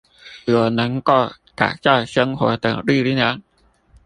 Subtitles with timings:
[0.45, 3.43] 有能夠改造生活的力量